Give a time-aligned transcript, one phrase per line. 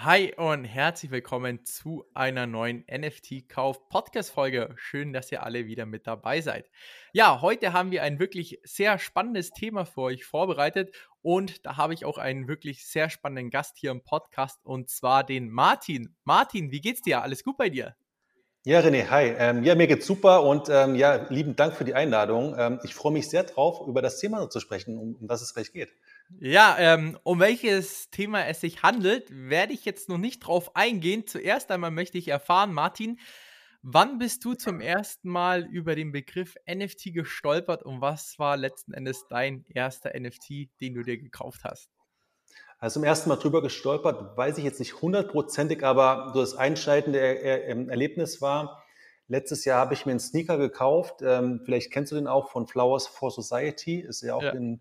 [0.00, 4.74] Hi und herzlich willkommen zu einer neuen NFT-Kauf-Podcast-Folge.
[4.76, 6.70] Schön, dass ihr alle wieder mit dabei seid.
[7.12, 11.92] Ja, heute haben wir ein wirklich sehr spannendes Thema für euch vorbereitet und da habe
[11.92, 16.16] ich auch einen wirklich sehr spannenden Gast hier im Podcast und zwar den Martin.
[16.24, 17.20] Martin, wie geht's dir?
[17.20, 17.94] Alles gut bei dir?
[18.64, 19.34] Ja, René, hi.
[19.36, 22.54] Ähm, ja, mir geht's super und ähm, ja, lieben Dank für die Einladung.
[22.56, 25.52] Ähm, ich freue mich sehr drauf, über das Thema zu sprechen, um, um das es
[25.52, 25.92] gleich geht.
[26.40, 31.26] Ja, ähm, um welches Thema es sich handelt, werde ich jetzt noch nicht drauf eingehen.
[31.26, 33.18] Zuerst einmal möchte ich erfahren, Martin,
[33.82, 38.92] wann bist du zum ersten Mal über den Begriff NFT gestolpert und was war letzten
[38.92, 41.90] Endes dein erster NFT, den du dir gekauft hast?
[42.78, 47.64] Also zum ersten Mal drüber gestolpert, weiß ich jetzt nicht hundertprozentig, aber das einschneidende er
[47.64, 48.82] er Erlebnis war,
[49.28, 52.66] letztes Jahr habe ich mir einen Sneaker gekauft, ähm, vielleicht kennst du den auch von
[52.66, 54.50] Flowers for Society, ist ja auch ja.
[54.50, 54.80] in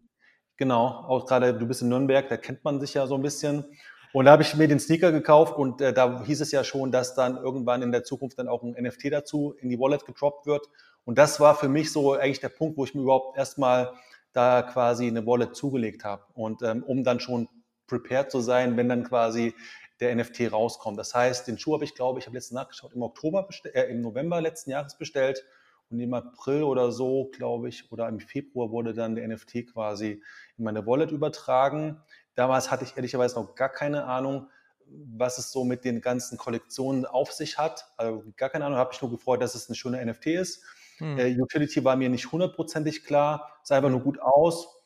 [0.58, 3.66] Genau, auch gerade du bist in Nürnberg, da kennt man sich ja so ein bisschen.
[4.14, 6.92] Und da habe ich mir den Sneaker gekauft und äh, da hieß es ja schon,
[6.92, 10.46] dass dann irgendwann in der Zukunft dann auch ein NFT dazu in die Wallet gedroppt
[10.46, 10.68] wird.
[11.06, 13.94] Und das war für mich so eigentlich der Punkt, wo ich mir überhaupt erstmal
[14.34, 16.24] da quasi eine Wallet zugelegt habe.
[16.34, 17.48] Und ähm, um dann schon
[17.88, 19.54] prepared zu sein, wenn dann quasi
[20.00, 20.98] der NFT rauskommt.
[20.98, 24.02] Das heißt, den Schuh habe ich, glaube ich, habe letztens nachgeschaut, im Oktober, äh, im
[24.02, 25.46] November letzten Jahres bestellt.
[25.92, 30.24] Und im April oder so, glaube ich, oder im Februar wurde dann der NFT quasi
[30.58, 32.02] in meine Wallet übertragen.
[32.36, 34.48] Damals hatte ich ehrlicherweise noch gar keine Ahnung,
[34.86, 37.86] was es so mit den ganzen Kollektionen auf sich hat.
[37.98, 40.64] Also gar keine Ahnung, habe ich nur gefreut, dass es ein schöner NFT ist.
[40.98, 41.18] Hm.
[41.18, 44.82] Äh, Utility war mir nicht hundertprozentig klar, sah einfach nur gut aus.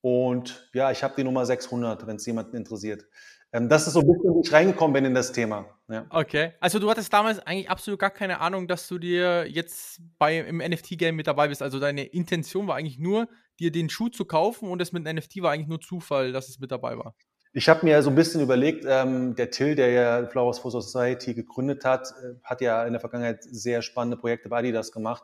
[0.00, 3.06] Und ja, ich habe die Nummer 600, wenn es jemanden interessiert.
[3.54, 5.66] Ähm, das ist so ein bisschen, wie ich reingekommen bin in das Thema.
[5.88, 6.06] Ja.
[6.10, 10.40] Okay, also du hattest damals eigentlich absolut gar keine Ahnung, dass du dir jetzt bei,
[10.40, 11.62] im NFT-Game mit dabei bist.
[11.62, 13.28] Also deine Intention war eigentlich nur,
[13.60, 16.48] dir den Schuh zu kaufen und das mit einem NFT war eigentlich nur Zufall, dass
[16.48, 17.14] es mit dabei war.
[17.52, 21.34] Ich habe mir so ein bisschen überlegt, ähm, der Till, der ja Flowers for Society
[21.34, 25.22] gegründet hat, äh, hat ja in der Vergangenheit sehr spannende Projekte bei Adidas gemacht.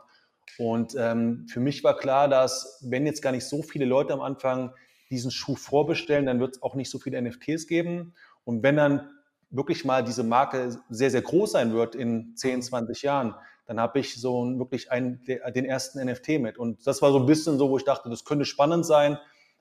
[0.56, 4.20] Und ähm, für mich war klar, dass wenn jetzt gar nicht so viele Leute am
[4.20, 4.72] Anfang
[5.10, 8.14] diesen Schuh vorbestellen, dann wird es auch nicht so viele NFTs geben.
[8.44, 9.10] Und wenn dann
[9.50, 13.34] wirklich mal diese Marke sehr, sehr groß sein wird in 10, 20 Jahren,
[13.66, 16.58] dann habe ich so wirklich einen, den ersten NFT mit.
[16.58, 19.18] Und das war so ein bisschen so, wo ich dachte, das könnte spannend sein,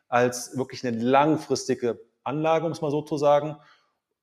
[0.07, 3.57] als wirklich eine langfristige Anlage, um es mal so zu sagen.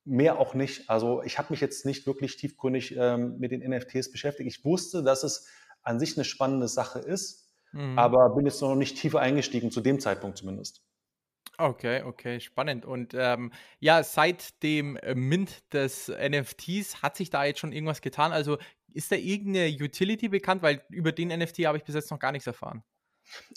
[0.03, 0.89] Mehr auch nicht.
[0.89, 4.47] Also ich habe mich jetzt nicht wirklich tiefgründig ähm, mit den NFTs beschäftigt.
[4.47, 5.47] Ich wusste, dass es
[5.83, 7.97] an sich eine spannende Sache ist, mhm.
[7.97, 10.81] aber bin jetzt noch nicht tiefer eingestiegen, zu dem Zeitpunkt zumindest.
[11.57, 12.85] Okay, okay, spannend.
[12.85, 18.01] Und ähm, ja, seit dem äh, Mint des NFTs hat sich da jetzt schon irgendwas
[18.01, 18.31] getan.
[18.31, 18.57] Also
[18.93, 20.61] ist da irgendeine Utility bekannt?
[20.61, 22.83] Weil über den NFT habe ich bis jetzt noch gar nichts erfahren.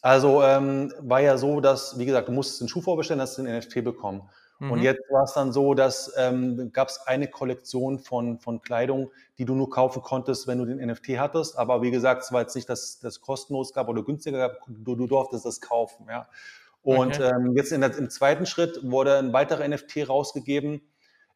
[0.02, 3.44] Also ähm, war ja so, dass, wie gesagt, du musstest den Schuh vorbestellen, hast den
[3.46, 4.28] NFT bekommen.
[4.60, 4.72] Mhm.
[4.72, 9.10] Und jetzt war es dann so, dass ähm, gab es eine Kollektion von, von Kleidung,
[9.38, 11.56] die du nur kaufen konntest, wenn du den NFT hattest.
[11.58, 14.96] Aber wie gesagt, es war jetzt nicht, dass das kostenlos gab oder günstiger gab, du,
[14.96, 16.06] du durftest das kaufen.
[16.08, 16.28] Ja.
[16.82, 17.32] Und okay.
[17.34, 20.80] ähm, jetzt der, im zweiten Schritt wurde ein weiterer NFT rausgegeben.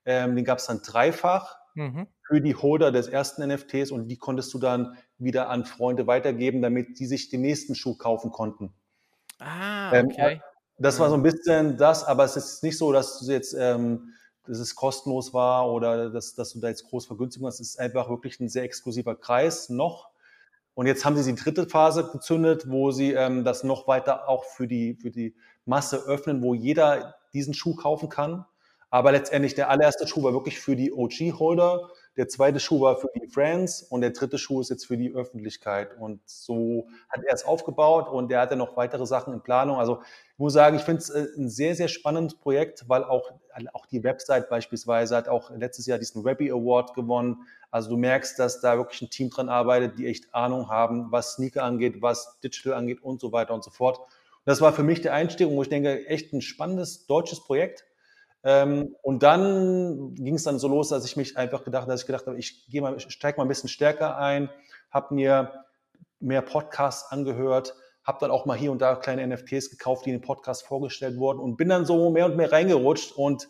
[0.06, 2.06] Ähm, den gab es dann dreifach mhm.
[2.26, 6.62] für die Holder des ersten NFTs und die konntest du dann wieder an Freunde weitergeben,
[6.62, 8.72] damit die sich den nächsten Schuh kaufen konnten.
[9.38, 10.32] Ah, ähm, okay.
[10.32, 10.40] Ähm,
[10.78, 14.12] das war so ein bisschen das, aber es ist nicht so, dass du jetzt, ähm,
[14.44, 17.60] dass es kostenlos war oder dass, dass du da jetzt groß Vergünstigung hast.
[17.60, 20.10] Es ist einfach wirklich ein sehr exklusiver Kreis noch.
[20.74, 24.44] Und jetzt haben sie die dritte Phase gezündet, wo sie ähm, das noch weiter auch
[24.44, 28.44] für die, für die Masse öffnen, wo jeder diesen Schuh kaufen kann.
[28.90, 33.10] Aber letztendlich der allererste Schuh war wirklich für die OG-Holder, der zweite Schuh war für
[33.16, 35.98] die Friends und der dritte Schuh ist jetzt für die Öffentlichkeit.
[35.98, 39.78] Und so hat er es aufgebaut und der hat ja noch weitere Sachen in Planung.
[39.78, 40.00] Also
[40.32, 43.32] ich muss sagen, ich finde es äh, ein sehr, sehr spannendes Projekt, weil auch,
[43.72, 47.48] auch die Website beispielsweise hat auch letztes Jahr diesen Webby Award gewonnen.
[47.74, 51.32] Also du merkst, dass da wirklich ein Team dran arbeitet, die echt Ahnung haben, was
[51.32, 53.98] Sneaker angeht, was Digital angeht und so weiter und so fort.
[53.98, 54.06] Und
[54.44, 57.84] das war für mich der Einstieg, wo ich denke, echt ein spannendes deutsches Projekt.
[58.44, 62.06] Ähm, und dann ging es dann so los, dass ich mich einfach gedacht, dass ich
[62.06, 64.50] gedacht habe, ich gehe mal, steige mal ein bisschen stärker ein,
[64.92, 65.64] habe mir
[66.20, 67.74] mehr Podcasts angehört,
[68.04, 71.16] habe dann auch mal hier und da kleine NFTs gekauft, die in den Podcast vorgestellt
[71.16, 73.48] wurden und bin dann so mehr und mehr reingerutscht und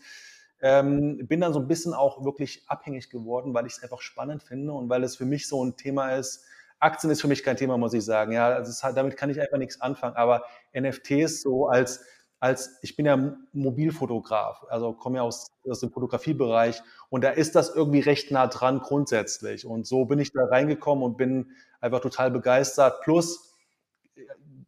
[0.64, 4.42] ähm, bin dann so ein bisschen auch wirklich abhängig geworden, weil ich es einfach spannend
[4.42, 6.42] finde und weil es für mich so ein Thema ist.
[6.78, 8.32] Aktien ist für mich kein Thema, muss ich sagen.
[8.32, 10.16] Ja, also halt, damit kann ich einfach nichts anfangen.
[10.16, 10.42] Aber
[10.74, 12.02] NFTs so als
[12.40, 17.54] als ich bin ja Mobilfotograf, also komme ja aus, aus dem Fotografiebereich und da ist
[17.54, 19.64] das irgendwie recht nah dran grundsätzlich.
[19.66, 23.00] Und so bin ich da reingekommen und bin einfach total begeistert.
[23.02, 23.54] Plus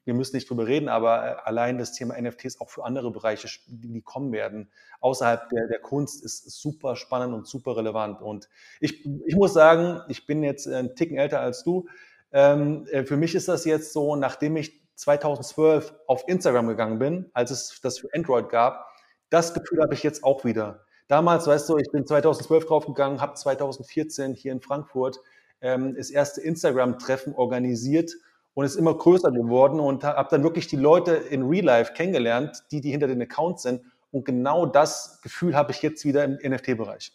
[0.07, 3.49] wir müssen nicht drüber reden, aber äh, allein das Thema NFTs auch für andere Bereiche,
[3.67, 4.71] die kommen werden,
[5.01, 8.23] außerhalb der, der Kunst, ist super spannend und super relevant.
[8.23, 8.49] Und
[8.81, 11.89] ich, ich muss sagen, ich bin jetzt einen Ticken älter als du.
[12.33, 17.31] Ähm, äh, für mich ist das jetzt so, nachdem ich 2012 auf Instagram gegangen bin,
[17.35, 18.87] als es das für Android gab,
[19.29, 20.85] das Gefühl habe ich jetzt auch wieder.
[21.09, 25.21] Damals, weißt du, ich bin 2012 draufgegangen, habe 2014 hier in Frankfurt
[25.61, 28.13] ähm, das erste Instagram-Treffen organisiert
[28.57, 32.65] und ist immer größer geworden und habe dann wirklich die Leute in Real Life kennengelernt,
[32.71, 33.83] die, die hinter den Accounts sind.
[34.11, 37.13] Und genau das Gefühl habe ich jetzt wieder im NFT-Bereich.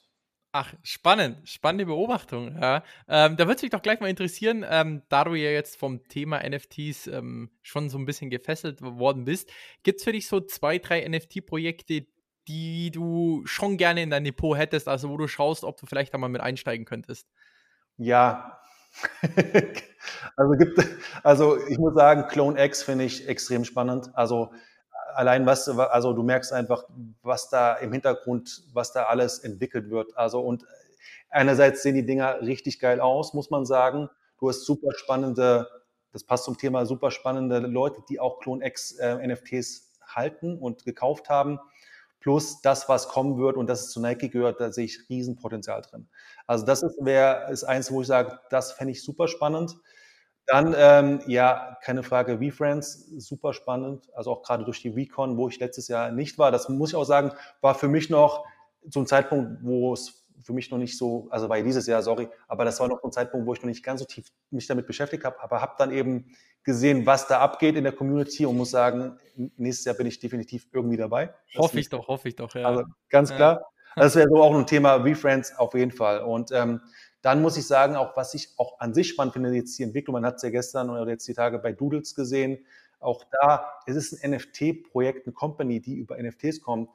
[0.51, 2.55] Ach, spannend, spannende Beobachtung.
[2.61, 2.83] Ja.
[3.07, 6.07] Ähm, da würde es mich doch gleich mal interessieren, ähm, da du ja jetzt vom
[6.07, 9.49] Thema NFTs ähm, schon so ein bisschen gefesselt worden bist,
[9.81, 12.05] gibt es für dich so zwei, drei NFT-Projekte,
[12.47, 16.13] die du schon gerne in dein Depot hättest, also wo du schaust, ob du vielleicht
[16.13, 17.27] da mal mit einsteigen könntest?
[17.97, 18.60] Ja,
[20.35, 20.79] also gibt,
[21.23, 24.09] also ich muss sagen, Clone X finde ich extrem spannend.
[24.13, 24.51] Also
[25.15, 26.83] allein was, also du merkst einfach,
[27.21, 30.17] was da im Hintergrund, was da alles entwickelt wird.
[30.17, 30.65] Also und
[31.29, 34.09] einerseits sehen die Dinger richtig geil aus, muss man sagen.
[34.39, 35.67] Du hast super spannende,
[36.11, 40.83] das passt zum Thema, super spannende Leute, die auch Clone X äh, NFTs halten und
[40.83, 41.59] gekauft haben.
[42.21, 45.81] Plus das, was kommen wird und das es zu Nike gehört, da sehe ich Riesenpotenzial
[45.81, 46.07] drin.
[46.47, 49.75] Also das ist, wär, ist eins, wo ich sage, das fände ich super spannend.
[50.45, 54.07] Dann, ähm, ja, keine Frage, V-Friends, super spannend.
[54.13, 56.51] Also auch gerade durch die Recon, wo ich letztes Jahr nicht war.
[56.51, 57.31] Das muss ich auch sagen,
[57.61, 58.45] war für mich noch
[58.89, 62.27] zum Zeitpunkt, wo es für mich noch nicht so, also war ja dieses Jahr, sorry,
[62.47, 64.87] aber das war noch ein Zeitpunkt, wo ich noch nicht ganz so tief mich damit
[64.87, 68.71] beschäftigt habe, aber habe dann eben gesehen, was da abgeht in der Community und muss
[68.71, 71.33] sagen, nächstes Jahr bin ich definitiv irgendwie dabei.
[71.57, 72.67] Hoffe ich doch, hoffe ich doch, ja.
[72.67, 73.71] Also ganz klar.
[73.95, 74.03] Ja.
[74.03, 76.23] Das wäre so auch ein Thema wie Friends auf jeden Fall.
[76.23, 76.81] Und ähm,
[77.21, 80.13] dann muss ich sagen, auch was ich auch an sich spannend finde, jetzt die Entwicklung,
[80.13, 82.65] man hat es ja gestern oder jetzt die Tage bei Doodles gesehen,
[82.99, 86.89] auch da, es ist ein NFT-Projekt, eine Company, die über NFTs kommt,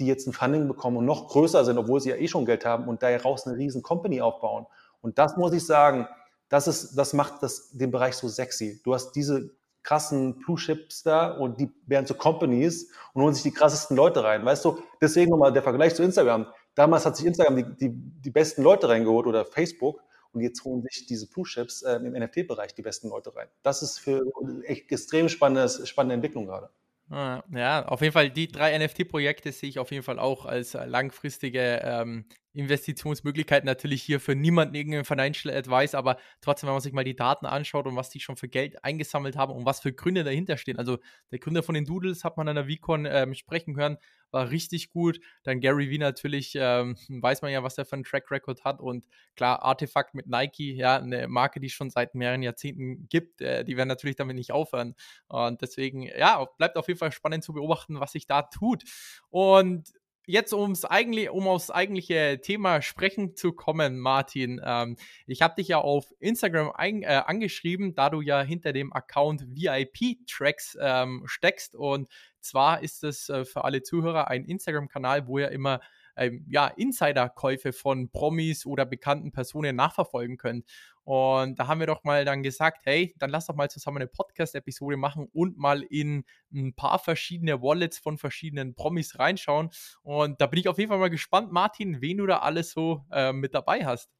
[0.00, 2.64] die jetzt ein Funding bekommen und noch größer sind, obwohl sie ja eh schon Geld
[2.64, 4.66] haben und da heraus eine riesen Company aufbauen.
[5.02, 6.08] Und das muss ich sagen,
[6.48, 8.80] das, ist, das macht das, den Bereich so sexy.
[8.82, 9.50] Du hast diese
[9.82, 14.24] krassen Blue Chips da und die werden zu Companies und holen sich die krassesten Leute
[14.24, 14.44] rein.
[14.44, 16.46] Weißt du, deswegen nochmal der Vergleich zu Instagram.
[16.74, 20.82] Damals hat sich Instagram die, die, die besten Leute reingeholt oder Facebook und jetzt holen
[20.82, 23.48] sich diese Blue Chips äh, im NFT-Bereich die besten Leute rein.
[23.62, 24.22] Das ist für
[24.64, 26.70] echt extrem spannende, spannende Entwicklung gerade.
[27.12, 30.74] Ah, ja, auf jeden Fall die drei NFT-Projekte sehe ich auf jeden Fall auch als
[30.74, 33.64] äh, langfristige ähm, Investitionsmöglichkeit.
[33.64, 37.46] Natürlich hier für niemanden irgendein Financial Advice, aber trotzdem, wenn man sich mal die Daten
[37.46, 40.78] anschaut und was die schon für Geld eingesammelt haben und was für Gründe dahinter stehen.
[40.78, 40.98] Also
[41.30, 43.98] der Gründer von den Doodles hat man an der VCon ähm, sprechen hören,
[44.30, 45.20] war richtig gut.
[45.42, 48.80] Dann Gary Vee natürlich, ähm, weiß man ja, was er für einen Track Record hat.
[48.80, 49.06] Und
[49.36, 53.64] klar, Artefakt mit Nike, ja, eine Marke, die es schon seit mehreren Jahrzehnten gibt, äh,
[53.64, 54.94] die werden natürlich damit nicht aufhören.
[55.28, 58.84] Und deswegen, ja, bleibt auf jeden Fall spannend zu beobachten, was sich da tut.
[59.30, 59.92] Und
[60.26, 64.60] jetzt ums eigentlich, um aufs eigentliche Thema sprechen zu kommen, Martin.
[64.64, 64.96] Ähm,
[65.26, 69.44] ich habe dich ja auf Instagram ein, äh, angeschrieben, da du ja hinter dem Account
[69.48, 71.74] VIP-Tracks ähm, steckst.
[71.74, 72.08] Und
[72.40, 75.80] zwar ist es äh, für alle Zuhörer ein Instagram-Kanal, wo ihr immer
[76.16, 80.64] ähm, ja, Insiderkäufe von Promis oder bekannten Personen nachverfolgen könnt.
[81.04, 84.06] Und da haben wir doch mal dann gesagt, hey, dann lass doch mal zusammen eine
[84.06, 89.70] Podcast-Episode machen und mal in ein paar verschiedene Wallets von verschiedenen Promis reinschauen.
[90.02, 93.04] Und da bin ich auf jeden Fall mal gespannt, Martin, wen du da alles so
[93.10, 94.10] äh, mit dabei hast.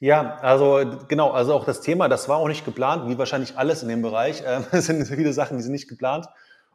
[0.00, 3.82] Ja, also genau, also auch das Thema, das war auch nicht geplant, wie wahrscheinlich alles
[3.82, 4.42] in dem Bereich.
[4.46, 6.26] Ähm, es sind viele Sachen, die sind nicht geplant.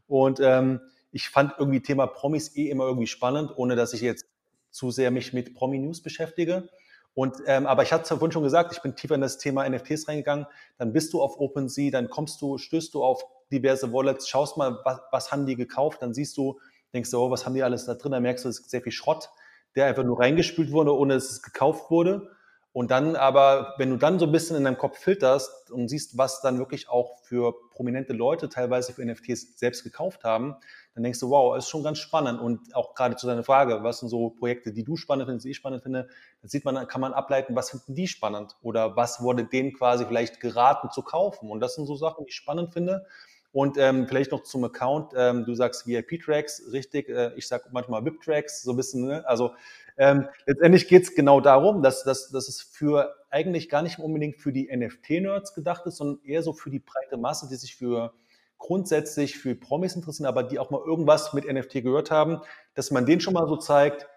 [0.08, 0.82] Und ähm,
[1.13, 4.25] ich fand irgendwie Thema Promis eh immer irgendwie spannend, ohne dass ich jetzt
[4.72, 6.67] zu sehr mich mit Promi-News beschäftige.
[7.13, 10.08] Und, ähm, aber ich hatte vorhin schon gesagt, ich bin tiefer in das Thema NFTs
[10.08, 10.48] reingegangen.
[10.79, 14.79] Dann bist du auf OpenSea, dann kommst du, stößt du auf diverse Wallets, schaust mal,
[14.84, 16.60] was, was haben die gekauft, dann siehst du,
[16.91, 18.13] denkst du, oh, was haben die alles da drin?
[18.13, 19.29] Dann merkst du, es ist sehr viel Schrott,
[19.75, 22.32] der einfach nur reingespült wurde, ohne dass es gekauft wurde.
[22.72, 26.17] Und dann aber, wenn du dann so ein bisschen in deinem Kopf filterst und siehst,
[26.17, 30.55] was dann wirklich auch für prominente Leute teilweise für NFTs selbst gekauft haben,
[30.94, 32.40] dann denkst du, wow, ist schon ganz spannend.
[32.40, 35.52] Und auch gerade zu deiner Frage, was sind so Projekte, die du spannend findest, die
[35.52, 36.08] ich spannend finde,
[36.42, 40.06] dann sieht man, kann man ableiten, was finden die spannend oder was wurde denen quasi
[40.06, 41.50] vielleicht geraten zu kaufen.
[41.50, 43.06] Und das sind so Sachen, die ich spannend finde.
[43.52, 48.04] Und ähm, vielleicht noch zum Account, ähm, du sagst VIP-Tracks, richtig, äh, ich sag manchmal
[48.04, 49.24] VIP-Tracks, so ein bisschen, ne?
[49.28, 49.52] also
[49.96, 54.38] ähm, letztendlich geht es genau darum, dass, dass, dass es für eigentlich gar nicht unbedingt
[54.38, 58.14] für die NFT-Nerds gedacht ist, sondern eher so für die breite Masse, die sich für
[58.63, 62.39] grundsätzlich für Promis interessieren, aber die auch mal irgendwas mit NFT gehört haben,
[62.75, 64.08] dass man denen schon mal so zeigt,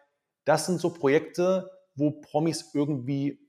[0.44, 3.40] das sind so Projekte, wo Promis irgendwie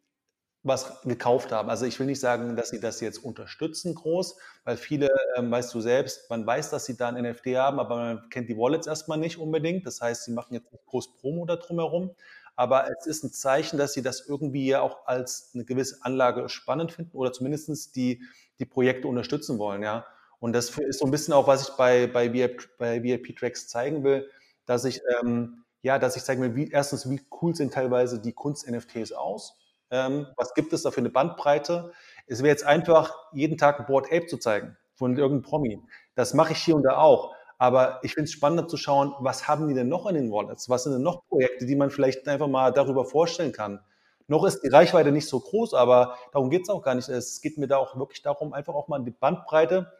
[0.64, 1.70] was gekauft haben.
[1.70, 5.72] Also ich will nicht sagen, dass sie das jetzt unterstützen groß, weil viele, ähm, weißt
[5.72, 8.88] du selbst, man weiß, dass sie da ein NFT haben, aber man kennt die Wallets
[8.88, 9.86] erstmal nicht unbedingt.
[9.86, 12.16] Das heißt, sie machen jetzt nicht groß Promo da drumherum.
[12.56, 16.50] Aber es ist ein Zeichen, dass sie das irgendwie ja auch als eine gewisse Anlage
[16.50, 18.24] spannend finden oder zumindest die,
[18.58, 20.08] die Projekte unterstützen wollen, ja.
[20.40, 24.04] Und das ist so ein bisschen auch, was ich bei, bei, VIP, bei VIP-Tracks zeigen
[24.04, 24.30] will,
[24.66, 28.34] dass ich, ähm, ja, dass ich zeigen will, wie, erstens, wie cool sind teilweise die
[28.34, 29.58] Kunst-NFTs aus
[29.92, 31.92] ähm, was gibt es da für eine Bandbreite?
[32.26, 35.82] Es wäre jetzt einfach, jeden Tag ein Board Ape zu zeigen von irgendeinem Promi.
[36.16, 37.34] Das mache ich hier und da auch.
[37.60, 40.70] Aber ich finde es spannender zu schauen, was haben die denn noch in den Wallets?
[40.70, 43.80] Was sind denn noch Projekte, die man vielleicht einfach mal darüber vorstellen kann?
[44.28, 47.08] Noch ist die Reichweite nicht so groß, aber darum geht es auch gar nicht.
[47.08, 49.92] Es geht mir da auch wirklich darum, einfach auch mal die Bandbreite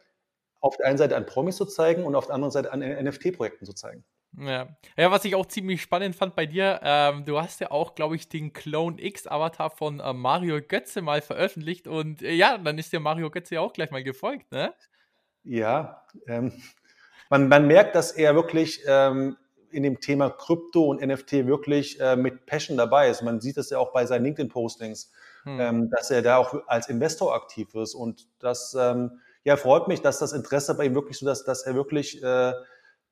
[0.60, 3.64] auf der einen Seite an Promis zu zeigen und auf der anderen Seite an NFT-Projekten
[3.64, 4.04] zu zeigen.
[4.36, 4.68] Ja.
[4.96, 8.14] ja, was ich auch ziemlich spannend fand bei dir, ähm, du hast ja auch, glaube
[8.14, 12.92] ich, den Clone X-Avatar von äh, Mario Götze mal veröffentlicht und äh, ja, dann ist
[12.92, 14.74] dir Mario Götze ja auch gleich mal gefolgt, ne?
[15.44, 16.52] Ja, ähm,
[17.30, 19.36] man, man merkt, dass er wirklich ähm,
[19.70, 23.22] in dem Thema Krypto und NFT wirklich äh, mit Passion dabei ist.
[23.22, 25.10] Man sieht das ja auch bei seinen LinkedIn-Postings,
[25.44, 25.60] hm.
[25.60, 30.02] ähm, dass er da auch als Investor aktiv ist und das ähm, ja, freut mich,
[30.02, 32.52] dass das Interesse bei ihm wirklich so, dass, dass er wirklich äh,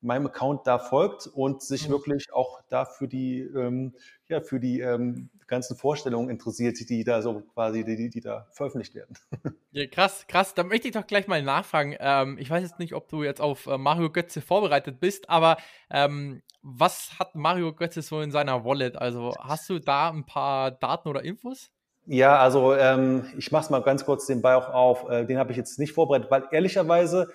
[0.01, 1.93] meinem Account da folgt und sich mhm.
[1.93, 3.95] wirklich auch da für die, ähm,
[4.29, 8.93] ja, für die ähm, ganzen Vorstellungen interessiert, die da so quasi, die, die da veröffentlicht
[8.93, 9.17] werden.
[9.71, 10.55] Ja, krass, krass.
[10.55, 11.95] Da möchte ich doch gleich mal nachfragen.
[11.99, 15.57] Ähm, ich weiß jetzt nicht, ob du jetzt auf äh, Mario Götze vorbereitet bist, aber
[15.91, 18.95] ähm, was hat Mario Götze so in seiner Wallet?
[18.95, 21.69] Also hast du da ein paar Daten oder Infos?
[22.07, 25.09] Ja, also ähm, ich mache es mal ganz kurz den Ball auch auf.
[25.09, 27.29] Äh, den habe ich jetzt nicht vorbereitet, weil ehrlicherweise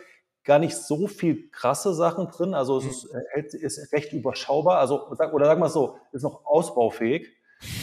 [0.44, 2.54] gar nicht so viel krasse Sachen drin.
[2.54, 2.90] Also es mhm.
[2.90, 4.78] ist, äh, ist recht überschaubar.
[4.78, 7.28] Also oder sagen wir es so, ist noch ausbaufähig.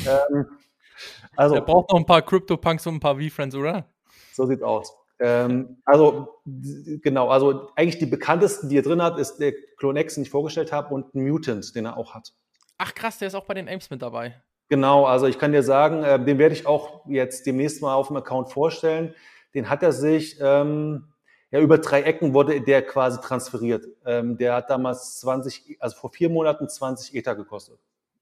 [0.08, 0.48] ähm,
[1.36, 3.86] also er braucht noch ein paar Crypto-Punks und ein paar V-Friends, oder?
[4.34, 4.94] So sieht's aus.
[5.20, 10.24] Ähm, also genau, also eigentlich die bekanntesten, die er drin hat, ist der Clonex, den
[10.24, 12.34] ich vorgestellt habe, und ein Mutant, den er auch hat.
[12.78, 14.42] Ach krass, der ist auch bei den Apes mit dabei.
[14.70, 18.08] Genau, also ich kann dir sagen, äh, den werde ich auch jetzt demnächst mal auf
[18.08, 19.16] dem Account vorstellen.
[19.56, 21.10] Den hat er sich ähm,
[21.52, 23.86] ja, über drei Ecken wurde der quasi transferiert.
[24.06, 27.80] Ähm, der hat damals 20, also vor vier Monaten 20 Ether gekostet.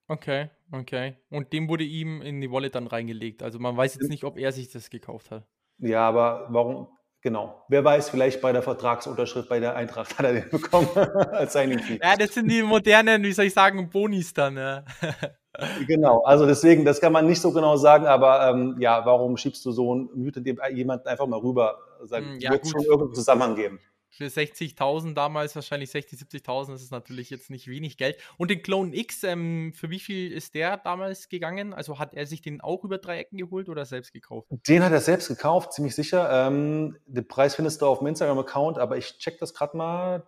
[0.08, 1.16] Okay, okay.
[1.30, 3.44] Und dem wurde ihm in die Wallet dann reingelegt.
[3.44, 5.46] Also man weiß jetzt nicht, ob er sich das gekauft hat.
[5.80, 6.88] Ja, aber warum?
[7.22, 7.66] Genau.
[7.68, 11.80] Wer weiß, vielleicht bei der Vertragsunterschrift bei der Eintracht hat er den bekommen als Signing
[11.80, 12.00] Fee.
[12.02, 14.56] Ja, das sind die modernen, wie soll ich sagen, Bonis dann.
[14.56, 14.86] Ja.
[15.88, 19.66] Genau, also deswegen, das kann man nicht so genau sagen, aber ähm, ja, warum schiebst
[19.66, 21.78] du so einen Mutant jemanden einfach mal rüber?
[22.04, 23.80] Sag, hm, ja, wird schon irgendeinen Zusammenhang geben.
[24.10, 28.18] Für 60.000 damals, wahrscheinlich 60.000, 70.000, das ist natürlich jetzt nicht wenig Geld.
[28.38, 31.74] Und den Clone X, ähm, für wie viel ist der damals gegangen?
[31.74, 34.48] Also hat er sich den auch über drei Ecken geholt oder selbst gekauft?
[34.68, 36.30] Den hat er selbst gekauft, ziemlich sicher.
[36.32, 40.24] Ähm, den Preis findest du auf dem Instagram-Account, aber ich check das gerade mal.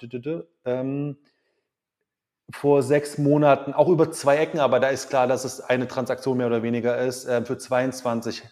[0.65, 1.17] Ähm,
[2.51, 6.37] vor sechs Monaten, auch über zwei Ecken, aber da ist klar, dass es eine Transaktion
[6.37, 8.43] mehr oder weniger ist, äh, für 22.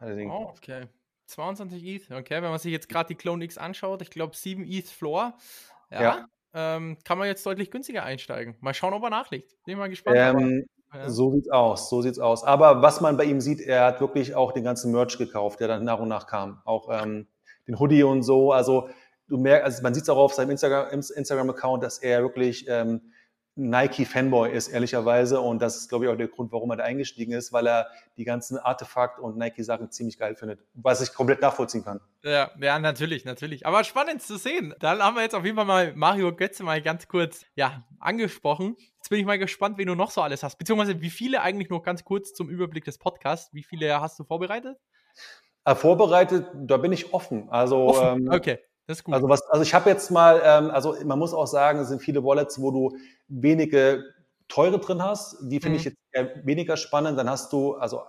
[0.00, 0.86] Oh, okay.
[1.26, 2.42] 22 ETH, okay.
[2.42, 5.34] Wenn man sich jetzt gerade die Clone X anschaut, ich glaube 7 ETH Floor,
[5.90, 6.28] ja, ja.
[6.54, 8.56] Ähm, kann man jetzt deutlich günstiger einsteigen.
[8.60, 9.54] Mal schauen, ob er nachlegt.
[9.64, 10.16] Bin mal gespannt.
[10.18, 11.10] Ähm, ja.
[11.10, 12.42] So sieht's aus, so sieht's aus.
[12.42, 15.68] Aber was man bei ihm sieht, er hat wirklich auch den ganzen Merch gekauft, der
[15.68, 16.62] dann nach und nach kam.
[16.64, 17.26] Auch ähm,
[17.66, 18.52] den Hoodie und so.
[18.52, 18.88] Also
[19.28, 23.00] du merkst, also man sieht es auch auf seinem Instagram-Account, Instagram dass er wirklich ähm,
[23.58, 25.40] Nike-Fanboy ist, ehrlicherweise.
[25.40, 27.88] Und das ist, glaube ich, auch der Grund, warum er da eingestiegen ist, weil er
[28.16, 32.00] die ganzen Artefakt- und Nike-Sachen ziemlich geil findet, was ich komplett nachvollziehen kann.
[32.22, 33.66] Ja, ja, natürlich, natürlich.
[33.66, 34.74] Aber spannend zu sehen.
[34.78, 38.76] Dann haben wir jetzt auf jeden Fall mal Mario Götze mal ganz kurz ja, angesprochen.
[38.96, 40.56] Jetzt bin ich mal gespannt, wen du noch so alles hast.
[40.56, 43.52] Beziehungsweise wie viele eigentlich noch ganz kurz zum Überblick des Podcasts.
[43.52, 44.78] Wie viele hast du vorbereitet?
[45.64, 47.50] Äh, vorbereitet, da bin ich offen.
[47.50, 48.26] Also, offen.
[48.26, 48.58] Ähm, okay.
[48.88, 49.14] Das ist gut.
[49.14, 52.00] Also, was, also ich habe jetzt mal, ähm, also man muss auch sagen, es sind
[52.00, 52.96] viele Wallets, wo du
[53.28, 54.02] wenige
[54.48, 55.36] teure drin hast.
[55.42, 55.76] Die finde mhm.
[55.76, 57.18] ich jetzt eher weniger spannend.
[57.18, 58.02] Dann hast du, also,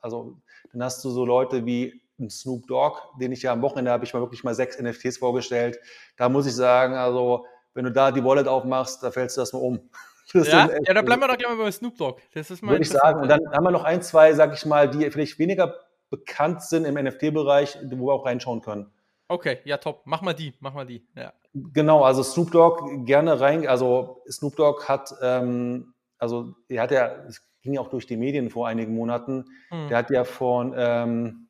[0.00, 0.36] also
[0.72, 4.04] dann hast du so Leute wie ein Snoop Dogg, den ich ja am Wochenende habe
[4.04, 5.80] ich mal wirklich mal sechs NFTs vorgestellt.
[6.16, 7.44] Da muss ich sagen, also
[7.74, 9.80] wenn du da die Wallet aufmachst, da fällst du das mal um.
[10.32, 12.18] Das ja, ja, da bleiben wir doch gleich mal bei Snoop Dogg.
[12.32, 13.20] Das ist mal Würde ich sagen.
[13.20, 15.74] Und dann haben wir noch ein, zwei, sag ich mal, die vielleicht weniger
[16.08, 18.90] bekannt sind im NFT-Bereich, wo wir auch reinschauen können.
[19.28, 20.02] Okay, ja, top.
[20.04, 21.06] Mach mal die, mach mal die.
[21.16, 21.32] Ja.
[21.54, 23.66] Genau, also Snoop Dogg gerne rein.
[23.66, 28.16] Also Snoop Dogg hat, ähm, also er hat ja, es ging ja auch durch die
[28.16, 29.46] Medien vor einigen Monaten.
[29.70, 29.88] Hm.
[29.88, 31.48] Der hat ja von, ähm,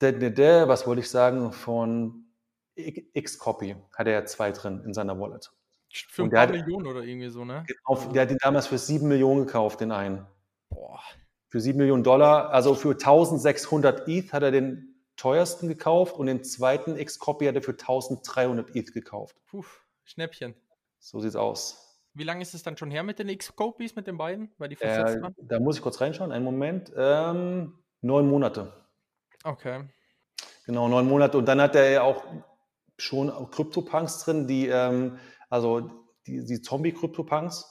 [0.00, 2.26] de, de, de, was wollte ich sagen, von
[2.76, 5.50] X-Copy hat er ja zwei drin in seiner Wallet.
[5.90, 7.64] Für ein paar Millionen oder irgendwie so, ne?
[7.66, 10.26] Genau, der hat ihn damals für sieben Millionen gekauft, den einen.
[10.70, 11.00] Boah.
[11.48, 14.91] Für 7 Millionen Dollar, also für 1600 ETH hat er den
[15.26, 19.36] teuersten gekauft und den zweiten X-Copy hat er für 1300 ETH gekauft.
[19.46, 19.62] Puh,
[20.04, 20.54] Schnäppchen.
[20.98, 22.00] So sieht's aus.
[22.14, 24.52] Wie lange ist es dann schon her mit den X-Copies, mit den beiden?
[24.58, 25.34] Weil die Äh, versetzt waren?
[25.38, 26.92] da muss ich kurz reinschauen, einen Moment.
[26.96, 28.72] Ähm, neun Monate.
[29.44, 29.84] Okay.
[30.66, 31.38] Genau, neun Monate.
[31.38, 32.24] Und dann hat er ja auch
[32.98, 35.88] schon Krypto-Punks drin, die, ähm, also
[36.26, 37.64] die, die Zombie-Krypto-Punks,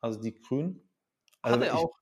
[0.00, 0.88] also die grünen.
[1.40, 1.96] Also Hat er ich- auch.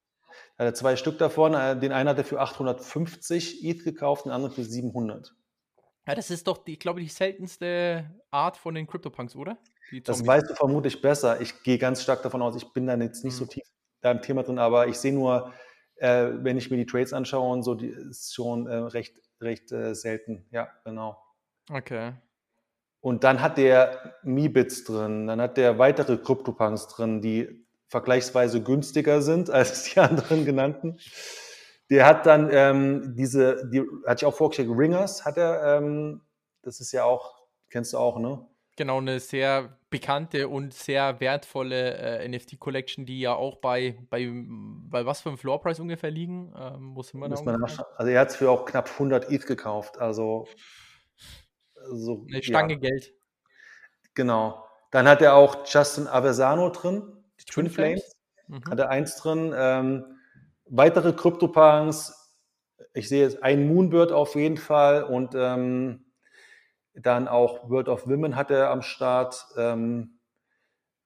[0.57, 1.55] Er hatte zwei Stück davon.
[1.55, 5.35] Äh, Den einen hat er für 850 ETH gekauft, den anderen für 700.
[6.07, 9.57] Ja, das ist doch, die, ich glaube, die seltenste Art von den CryptoPunks, oder?
[10.05, 11.41] Das weißt du vermutlich besser.
[11.41, 13.49] Ich gehe ganz stark davon aus, ich bin da jetzt nicht so Mhm.
[13.49, 13.65] tief
[14.01, 15.53] da im Thema drin, aber ich sehe nur,
[15.97, 19.73] äh, wenn ich mir die Trades anschaue und so, die ist schon äh, recht, recht
[19.73, 20.47] äh, selten.
[20.51, 21.23] Ja, genau.
[21.71, 22.13] Okay.
[23.01, 27.64] Und dann hat der Mi-Bits drin, dann hat der weitere CryptoPunks drin, die
[27.95, 30.99] vergleichsweise günstiger sind als die anderen genannten.
[31.91, 36.21] Der hat dann ähm, diese, die hatte ich auch vorgestellt, Ringers hat er, ähm,
[36.63, 37.37] das ist ja auch,
[37.71, 38.45] kennst du auch, ne?
[38.77, 45.07] Genau, eine sehr bekannte und sehr wertvolle äh, NFT-Collection, die ja auch bei, bei, bei
[45.07, 46.53] was für einem Floorpreis ungefähr liegen.
[46.59, 47.59] Ähm, Muss man ungefähr?
[47.59, 47.87] nachschauen.
[47.95, 50.49] Also er hat es für auch knapp 100 ETH gekauft, also
[51.93, 53.15] so, Eine Stange ja, Geld.
[54.15, 54.65] genau.
[54.91, 58.17] Dann hat er auch Justin Aversano drin, Twin, Twin Flames.
[58.49, 58.63] Mhm.
[58.79, 59.53] er eins drin.
[59.57, 60.19] Ähm,
[60.67, 62.35] weitere CryptoPunks.
[62.93, 66.07] Ich sehe jetzt einen Moonbird auf jeden Fall und ähm,
[66.95, 69.47] dann auch World of Women hat er am Start.
[69.57, 70.21] Ähm,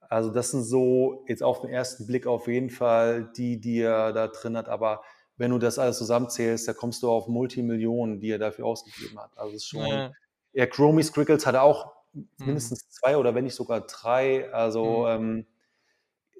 [0.00, 4.12] also das sind so jetzt auf den ersten Blick auf jeden Fall die, die er
[4.12, 4.68] da drin hat.
[4.68, 5.02] Aber
[5.36, 9.30] wenn du das alles zusammenzählst, da kommst du auf Multimillionen, die er dafür ausgegeben hat.
[9.36, 9.86] Also es ist schon.
[9.86, 10.12] Ja.
[10.54, 12.24] Ja, Chromie Scriggles hat er auch Mhm.
[12.38, 14.52] mindestens zwei oder wenn nicht sogar drei.
[14.52, 15.08] Also Mhm.
[15.08, 15.46] ähm,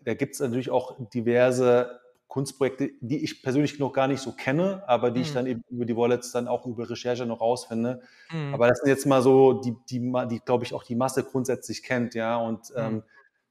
[0.09, 4.83] da gibt es natürlich auch diverse Kunstprojekte, die ich persönlich noch gar nicht so kenne,
[4.87, 5.35] aber die ich Mhm.
[5.35, 8.01] dann eben über die Wallets dann auch über Recherche noch rausfinde.
[8.33, 8.55] Mhm.
[8.55, 11.83] Aber das sind jetzt mal so, die, die, die glaube ich, auch die Masse grundsätzlich
[11.83, 12.39] kennt, ja.
[12.39, 13.03] Und ähm, Mhm.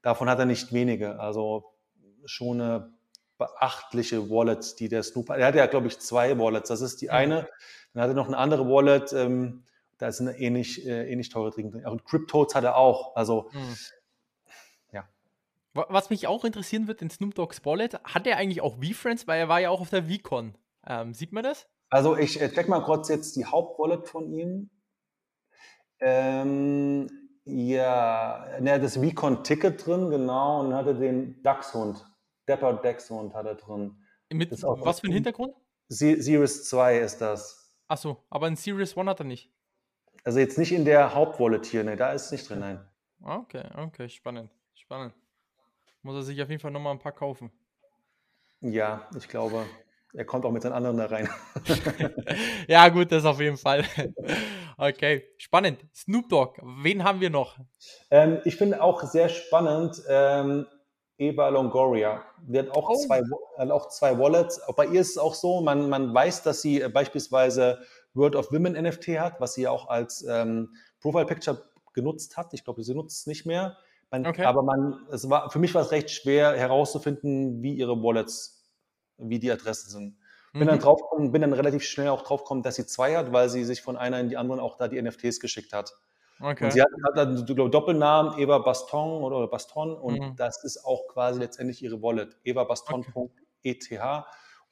[0.01, 1.19] davon hat er nicht wenige.
[1.19, 1.65] Also
[2.25, 2.91] schon eine
[3.37, 5.37] beachtliche Wallet, die der Snoop hat.
[5.37, 6.69] Er hat ja, glaube ich, zwei Wallets.
[6.69, 7.11] Das ist die Mhm.
[7.13, 7.47] eine.
[7.93, 9.63] Dann hat er noch eine andere Wallet, ähm,
[9.99, 11.85] da ist eine ähnlich, äh, ähnlich teure Trinken drin.
[11.87, 13.15] Und Cryptodes hat er auch.
[13.15, 13.75] Also Mhm.
[15.89, 19.39] Was mich auch interessieren wird in Snoop Dogg's Wallet, hat er eigentlich auch V-Friends, weil
[19.39, 20.57] er war ja auch auf der VCon.
[20.87, 21.67] Ähm, sieht man das?
[21.89, 24.69] Also ich äh, check mal kurz jetzt die Hauptwallet von ihm.
[25.99, 27.07] Ähm,
[27.45, 32.05] ja, ne, das Recon-Ticket drin, genau, und hatte den Dachshund.
[32.45, 33.95] Dapper Dachshund hat er drin.
[34.31, 35.53] Mit was für ein ein- Hintergrund?
[35.89, 37.75] Se- Series 2 ist das.
[37.87, 39.51] Achso, aber in Series One hat er nicht.
[40.23, 42.85] Also jetzt nicht in der Hauptwallet hier, ne, da ist es nicht drin, nein.
[43.23, 44.51] Ah, Okay, okay, spannend.
[44.75, 45.13] Spannend.
[46.07, 47.51] Muss er sich auf jeden Fall nochmal ein paar kaufen.
[48.61, 49.65] Ja, ich glaube,
[50.13, 51.27] er kommt auch mit seinen anderen da rein.
[52.69, 53.83] ja, gut, das auf jeden Fall.
[54.77, 55.85] okay, spannend.
[55.93, 57.57] Snoop Dogg, wen haben wir noch?
[58.09, 60.65] Ähm, ich finde auch sehr spannend, ähm,
[61.17, 62.23] Eva Longoria.
[62.43, 62.95] Die hat auch, Oh.
[62.95, 63.21] zwei,
[63.57, 64.61] hat auch zwei Wallets.
[64.61, 67.79] Auch bei ihr ist es auch so, man, man weiß, dass sie äh, beispielsweise
[68.13, 72.53] World of Women NFT hat, was sie auch als ähm, Profile Picture genutzt hat.
[72.53, 73.75] Ich glaube, sie nutzt es nicht mehr.
[74.11, 74.45] Man, Okay.
[74.45, 78.69] Aber man, es war, für mich war es recht schwer herauszufinden, wie ihre Wallets,
[79.17, 80.17] wie die Adressen sind.
[80.53, 80.81] Bin dann Mhm.
[80.81, 83.63] drauf gekommen, bin dann relativ schnell auch drauf gekommen, dass sie zwei hat, weil sie
[83.65, 85.93] sich von einer in die anderen auch da die NFTs geschickt hat.
[86.39, 86.65] Okay.
[86.65, 90.35] Und sie hat, hat dann ich glaube, Doppelnamen Eva Baston oder, Baston und Mhm.
[90.37, 93.91] das ist auch quasi letztendlich ihre Wallet, evabaston.eth.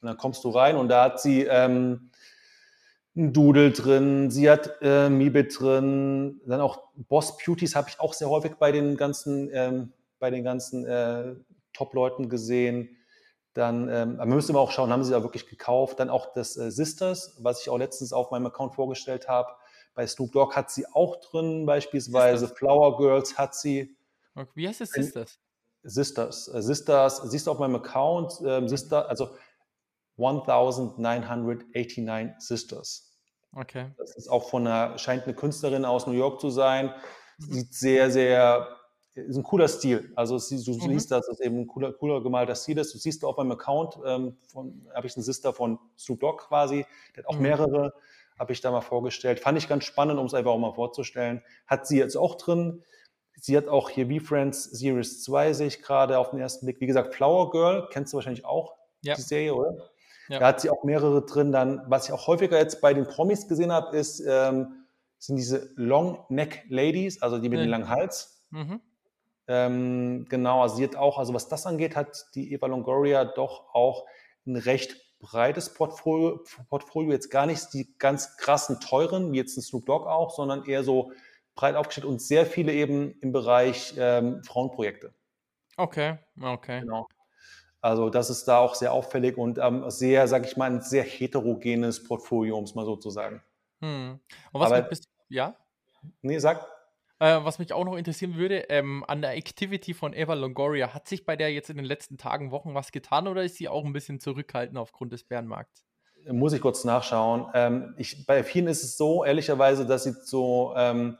[0.00, 2.10] Und dann kommst du rein und da hat sie ähm,
[3.16, 8.12] ein Doodle drin, sie hat äh, Mibit drin, dann auch Boss Beauties habe ich auch
[8.12, 11.34] sehr häufig bei den ganzen, ähm, bei den ganzen äh,
[11.72, 12.90] Top-Leuten gesehen.
[13.54, 15.98] Dann, ähm, wir müssen aber auch schauen, haben sie da wirklich gekauft?
[15.98, 19.48] Dann auch das äh, Sisters, was ich auch letztens auf meinem Account vorgestellt habe.
[19.94, 22.58] Bei Snoop Dogg hat sie auch drin, beispielsweise Sisters?
[22.58, 23.96] Flower Girls hat sie.
[24.54, 25.38] Wie heißt es Ein- Sisters?
[25.82, 29.30] Sisters, äh, Sisters, siehst du auf meinem Account, ähm, Sister, also
[30.18, 33.05] 1989 Sisters.
[33.56, 33.86] Okay.
[33.96, 36.92] Das ist auch von einer, scheint eine Künstlerin aus New York zu sein.
[37.38, 37.52] Mhm.
[37.52, 38.68] Sieht sehr, sehr,
[39.14, 40.12] ist ein cooler Stil.
[40.14, 40.80] Also du Mhm.
[40.92, 42.92] siehst, dass es eben ein cooler, cooler gemalter Stil ist.
[42.94, 44.36] Du siehst auf meinem Account, ähm,
[44.94, 47.42] habe ich einen Sister von Snoop Dogg quasi, der hat auch Mhm.
[47.42, 47.94] mehrere,
[48.38, 49.40] habe ich da mal vorgestellt.
[49.40, 51.42] Fand ich ganz spannend, um es einfach auch mal vorzustellen.
[51.66, 52.82] Hat sie jetzt auch drin.
[53.40, 56.80] Sie hat auch hier V-Friends Series 2, sehe ich gerade auf den ersten Blick.
[56.80, 59.14] Wie gesagt, Flower Girl, kennst du wahrscheinlich auch, Ja.
[59.14, 59.90] die Serie, oder?
[60.28, 60.38] Ja.
[60.40, 61.52] Da hat sie auch mehrere drin.
[61.52, 64.86] Dann, was ich auch häufiger jetzt bei den Promis gesehen habe, ist, ähm,
[65.18, 67.70] sind diese Long Neck Ladies, also die mit dem Ja.
[67.70, 68.46] langen Hals.
[68.50, 68.80] Mhm.
[69.48, 73.72] Ähm, genau, also sie hat auch, also was das angeht, hat die Eva Longoria doch
[73.74, 74.06] auch
[74.46, 79.62] ein recht breites Portfolio, Portfolio, jetzt gar nicht die ganz krassen teuren, wie jetzt ein
[79.62, 81.12] Snoop Dogg auch, sondern eher so
[81.54, 85.14] breit aufgestellt und sehr viele eben im Bereich ähm, Frauenprojekte.
[85.76, 86.80] Okay, okay.
[86.80, 87.06] Genau.
[87.86, 91.04] Also das ist da auch sehr auffällig und ähm, sehr, sag ich mal, ein sehr
[91.04, 93.40] heterogenes Portfolio, um es mal so zu sagen.
[93.80, 94.18] Hm.
[94.50, 95.54] Und was Aber- mich, bis- ja?
[96.20, 96.66] Nee, sag.
[97.20, 101.06] Äh, was mich auch noch interessieren würde, ähm, an der Activity von Eva Longoria, hat
[101.06, 103.84] sich bei der jetzt in den letzten Tagen, Wochen was getan oder ist sie auch
[103.84, 105.84] ein bisschen zurückhaltend aufgrund des Bärenmarkts?
[106.28, 107.46] Muss ich kurz nachschauen.
[107.54, 111.16] Ähm, ich, bei vielen ist es so, ehrlicherweise, dass sie so ähm,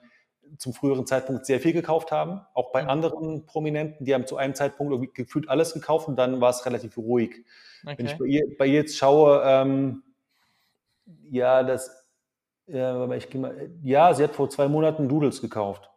[0.59, 2.41] zum früheren Zeitpunkt sehr viel gekauft haben.
[2.55, 2.89] Auch bei Mhm.
[2.91, 6.65] anderen Prominenten, die haben zu einem Zeitpunkt irgendwie gefühlt alles gekauft und dann war es
[6.67, 7.45] relativ ruhig.
[7.97, 8.19] Wenn ich Okay.
[8.19, 10.03] bei ihr, bei ihr jetzt schaue, ähm,
[11.31, 12.09] ja, das,
[12.67, 15.91] äh, aber ich mal, ja, sie hat vor zwei Monaten Doodles gekauft.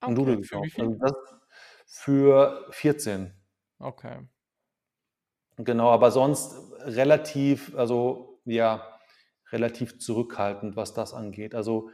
[0.00, 0.70] Ein Doodle Okay, für wie gekauft.
[0.70, 0.84] viel?
[0.84, 1.12] Also das
[1.86, 3.32] für 14.
[3.78, 4.28] Okay.
[5.56, 8.98] Genau, aber sonst relativ, also ja,
[9.52, 11.54] relativ zurückhaltend, was das angeht.
[11.54, 11.90] Also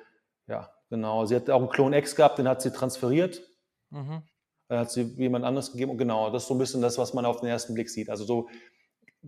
[0.47, 1.25] ja, genau.
[1.25, 3.43] Sie hat auch einen Clone X gehabt, den hat sie transferiert.
[3.91, 4.23] Mhm.
[4.69, 5.93] Dann hat sie jemand anderes gegeben.
[5.93, 8.09] Und genau, das ist so ein bisschen das, was man auf den ersten Blick sieht.
[8.11, 8.49] Also so,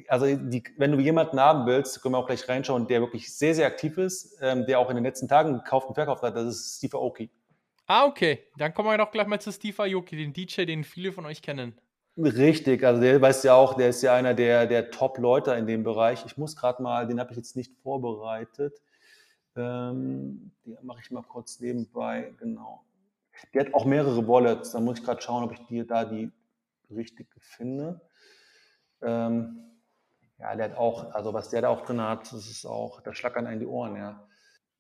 [0.09, 3.55] also die, wenn du jemanden haben willst, können wir auch gleich reinschauen, der wirklich sehr,
[3.55, 6.47] sehr aktiv ist, ähm, der auch in den letzten Tagen gekauft und verkauft hat, das
[6.47, 7.31] ist Steve Aoki.
[7.87, 8.47] Ah, okay.
[8.57, 11.43] Dann kommen wir doch gleich mal zu Steve Aoki, den DJ, den viele von euch
[11.43, 11.75] kennen.
[12.17, 15.83] Richtig, also der weiß ja auch, der ist ja einer der, der Top-Leute in dem
[15.83, 16.25] Bereich.
[16.27, 18.81] Ich muss gerade mal, den habe ich jetzt nicht vorbereitet.
[19.57, 22.85] Ähm, die mache ich mal kurz nebenbei, genau.
[23.55, 26.31] Der hat auch mehrere Wallets, da muss ich gerade schauen, ob ich dir da die
[26.91, 28.01] richtige finde.
[29.03, 29.59] Ähm,
[30.39, 33.15] ja, der hat auch, also was der da auch drin hat, das ist auch, da
[33.15, 34.27] schlackern einen die Ohren, ja.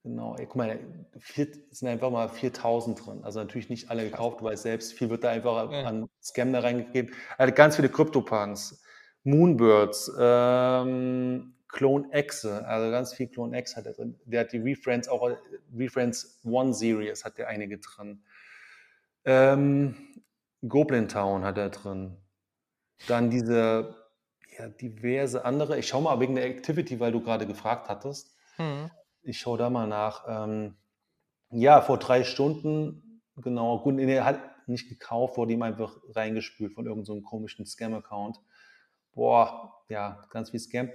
[0.05, 0.81] Genau, ey, guck mal,
[1.21, 3.21] vier, sind einfach mal 4000 drin.
[3.23, 5.85] Also natürlich nicht alle gekauft, du weißt selbst, viel wird da einfach Ja.
[5.85, 7.15] an Scam da reingegeben.
[7.39, 8.83] Er hat ganz viele Crypto-Punks,
[9.23, 14.21] Moonbirds, ähm, Clone Exe, also ganz viel Clone X hat er drin.
[14.25, 15.37] Der hat die Refriends, auch äh,
[15.75, 18.23] Refriends One Series hat der einige drin.
[19.25, 19.97] Ähm,
[20.69, 22.19] Goblin Town hat er drin.
[23.09, 23.97] Dann diese
[24.59, 25.79] ja, diverse andere.
[25.79, 28.37] Ich schaue mal wegen der Activity, weil du gerade gefragt hattest.
[28.59, 28.91] Mhm.
[29.23, 30.25] Ich schaue da mal nach.
[30.29, 30.77] Ähm,
[31.51, 36.75] ja, vor drei Stunden, genau, gut, nee, er hat nicht gekauft, wurde ihm einfach reingespült
[36.75, 38.39] von irgendeinem so einem komischen Scam-Account.
[39.15, 40.91] Boah, ja, ganz viel Scam.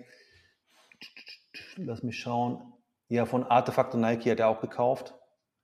[1.77, 2.73] Lass mich schauen.
[3.09, 5.15] Ja, von Artefakt und Nike hat er auch gekauft.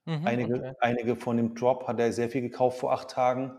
[0.06, 0.74] Mhm, Einige, okay.
[0.80, 3.58] einige von dem Drop hat er sehr viel gekauft vor acht Tagen.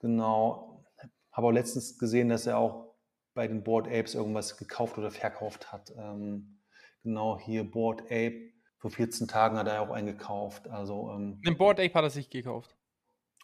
[0.00, 0.84] Genau.
[1.32, 2.94] Habe auch letztens gesehen, dass er auch
[3.34, 5.90] bei den Board Apes irgendwas gekauft oder verkauft hat.
[5.96, 6.60] Ähm,
[7.02, 8.52] genau hier Board Ape.
[8.78, 10.68] Vor 14 Tagen hat er auch eingekauft.
[10.68, 12.76] Also, ähm, Den Board Ape hat er sich gekauft.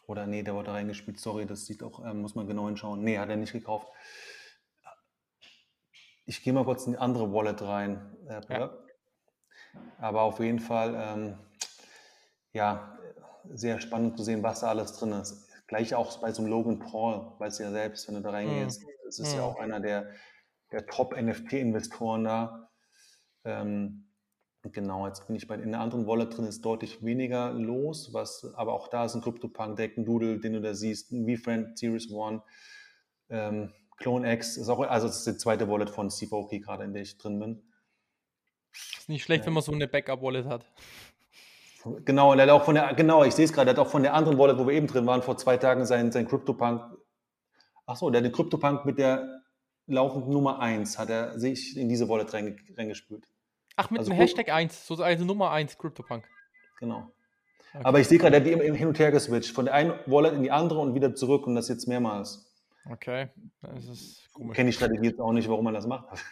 [0.07, 1.19] oder nee, der wurde reingespielt.
[1.19, 3.01] Sorry, das sieht auch, ähm, muss man genau hinschauen.
[3.03, 3.87] Nee, hat er nicht gekauft.
[6.29, 8.15] Ich gehe mal kurz in die andere Wallet rein.
[8.49, 8.69] Ja.
[9.97, 11.39] Aber auf jeden Fall, ähm,
[12.53, 12.99] ja,
[13.51, 15.49] sehr spannend zu sehen, was da alles drin ist.
[15.65, 18.85] Gleich auch bei so einem Logan Paul, weißt du ja selbst, wenn du da reingehst,
[19.05, 19.47] das ist ja Mhm.
[19.47, 20.11] auch einer der,
[20.71, 22.69] der Top-NFT-Investoren da.
[23.43, 24.05] Ähm,
[24.61, 28.53] genau, jetzt bin ich bei in der anderen Wallet drin, ist deutlich weniger los, was,
[28.53, 31.79] aber auch da ist ein CryptoPunk, Deck, ein Doodle, den du da siehst, ein VFriend
[31.79, 32.43] Series One,
[33.29, 36.83] ähm, Clone X, ist auch, also das ist die zweite Wallet von Steve Aoki gerade,
[36.85, 37.61] in der ich drin bin.
[38.97, 39.47] Ist nicht schlecht, Ja.
[39.47, 40.65] wenn man so eine Backup-Wallet hat.
[42.05, 43.89] Genau, und er hat auch von der, genau, ich sehe es gerade, er hat auch
[43.89, 46.81] von der anderen Wallet, wo wir eben drin waren, vor zwei Tagen sein, sein CryptoPunk,
[47.85, 49.41] ach so, der hat den CryptoPunk mit der
[49.87, 53.25] laufenden Nummer 1, hat er sich in diese Wallet reinge, reingespült.
[53.77, 54.17] Ach, mit Also dem.
[54.17, 56.25] Hashtag 1, so also Nummer 1, CryptoPunk.
[56.79, 57.11] Genau.
[57.73, 57.83] Okay.
[57.85, 60.33] Aber ich sehe gerade, er hat die hin und her geswitcht, von der einen Wallet
[60.33, 62.48] in die andere und wieder zurück und das jetzt mehrmals.
[62.89, 63.29] Okay,
[63.61, 64.55] das ist komisch.
[64.55, 66.07] kenne die Strategie jetzt auch nicht, warum man das macht.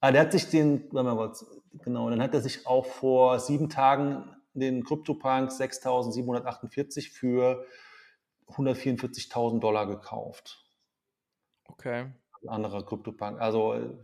[0.00, 1.44] Ah, der hat sich den, warte mal kurz,
[1.82, 7.64] genau, dann hat er sich auch vor sieben Tagen den CryptoPunk 6748 für
[8.48, 10.64] 144.000 Dollar gekauft.
[11.64, 12.12] Okay.
[12.42, 13.40] Ein anderer CryptoPunk.
[13.40, 13.98] Also,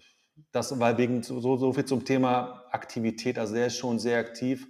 [0.51, 3.39] das war wegen so, so so viel zum Thema Aktivität.
[3.39, 4.67] Also, der ist schon sehr aktiv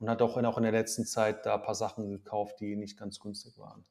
[0.00, 2.76] und hat auch in, auch in der letzten Zeit da ein paar Sachen gekauft, die
[2.76, 3.84] nicht ganz günstig waren.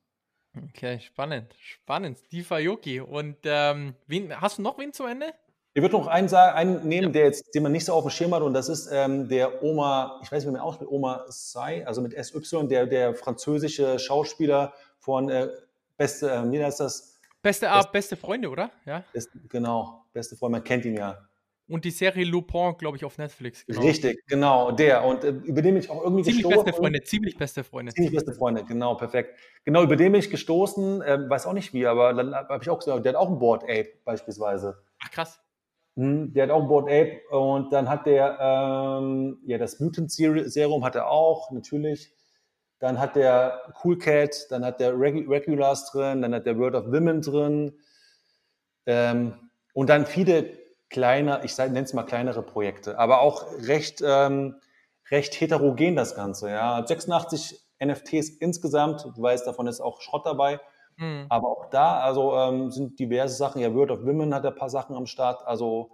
[0.70, 1.54] Okay, spannend.
[1.60, 2.17] Spannend.
[2.28, 3.00] Steve Aoki.
[3.00, 5.34] Und ähm, wen, hast du noch wen zum Ende?
[5.74, 8.10] Ich würde noch einen, sa- einen nehmen, der jetzt, den man nicht so auf dem
[8.10, 11.26] Schirm hat, und das ist ähm, der Oma, ich weiß nicht, wie man ausspricht, Oma
[11.28, 15.50] Sai, also mit SY, der, der französische Schauspieler von äh,
[15.96, 17.20] Beste, äh, wie heißt das?
[17.43, 18.72] Beste, ah, beste Freunde, oder?
[18.86, 19.04] Ja.
[19.13, 21.27] Best, genau, beste Freund, man kennt ihn ja.
[21.70, 23.66] Und die Serie Lupin, glaube ich, auf Netflix.
[23.66, 23.82] Genau.
[23.82, 25.04] Richtig, genau, der.
[25.04, 26.64] Und äh, über den bin ich auch irgendwie Ziemlich gestoßen.
[26.66, 27.94] beste Freunde, ziemlich beste Freunde.
[27.94, 29.38] Ziemlich beste Freunde, genau, perfekt.
[29.66, 32.70] Genau, über den bin ich gestoßen, ähm, weiß auch nicht wie, aber dann habe ich
[32.70, 34.82] auch gesagt, der hat auch ein Board Ape beispielsweise.
[35.04, 35.42] Ach, krass.
[35.98, 40.86] Hm, der hat auch Board Ape und dann hat der ähm, ja das Mutant Serum
[40.86, 42.14] hat er auch natürlich.
[42.80, 46.76] Dann hat der Cool Cat, dann hat der Regu Regulars drin, dann hat der World
[46.76, 47.74] of Women drin
[48.86, 49.34] ähm,
[49.74, 54.56] und dann viele kleine, ich nenne es mal kleinere Projekte, aber auch recht ähm,
[55.12, 56.50] recht heterogen das Ganze.
[56.50, 60.60] Ja, 86 NFTs insgesamt, du weißt, davon ist auch Schrott dabei.
[60.97, 61.28] Mhm.
[61.30, 63.62] Aber auch da, also ähm, sind diverse Sachen.
[63.62, 65.45] Ja, World of Women hat ein paar Sachen am Start.
[65.45, 65.91] Also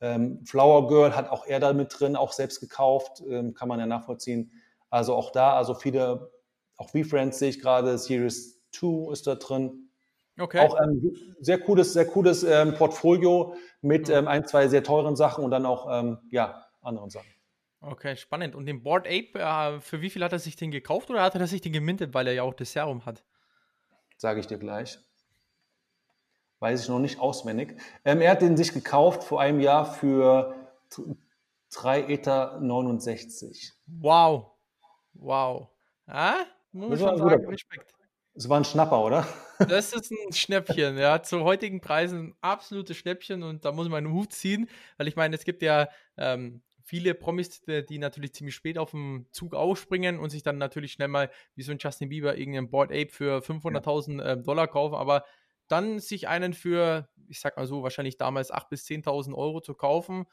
[0.00, 3.80] ähm, Flower Girl hat auch er da mit drin, auch selbst gekauft, ähm, kann man
[3.80, 4.52] ja nachvollziehen.
[4.90, 6.30] Also auch da, also viele,
[6.76, 9.88] auch V-Friends sehe ich gerade, Series 2 ist da drin.
[10.38, 10.60] Okay.
[10.60, 14.14] Auch ähm, sehr cooles, sehr cooles ähm, Portfolio mit mhm.
[14.14, 17.28] ähm, ein, zwei sehr teuren Sachen und dann auch ähm, ja, anderen Sachen.
[17.80, 18.54] Okay, spannend.
[18.54, 21.34] Und den Board Ape, äh, für wie viel hat er sich den gekauft oder hat
[21.34, 23.24] er sich den gemintet, weil er ja auch das Serum hat?
[24.16, 24.98] Sage ich dir gleich.
[26.60, 27.76] Weiß ich noch nicht auswendig.
[28.04, 30.54] Ähm, er hat den sich gekauft vor einem Jahr für
[31.72, 32.60] 3,69 Ether.
[33.86, 34.52] Wow.
[35.14, 35.68] Wow.
[36.06, 37.94] Ah, muss schon sagen, Respekt.
[38.34, 39.26] Das war ein Schnapper, oder?
[39.68, 41.22] Das ist ein Schnäppchen, ja.
[41.22, 45.16] Zu heutigen Preisen ein absolutes Schnäppchen und da muss man einen Hut ziehen, weil ich
[45.16, 50.18] meine, es gibt ja ähm, viele Promis, die natürlich ziemlich spät auf dem Zug ausspringen
[50.18, 53.38] und sich dann natürlich schnell mal wie so ein Justin Bieber irgendeinen Board Ape für
[53.38, 54.32] 500.000 ja.
[54.32, 55.24] äh, Dollar kaufen, aber
[55.68, 59.74] dann sich einen für, ich sag mal so, wahrscheinlich damals 8.000 bis 10.000 Euro zu
[59.74, 60.26] kaufen,